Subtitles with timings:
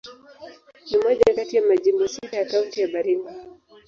[0.91, 3.31] Ni moja kati ya majimbo sita ya Kaunti ya Baringo.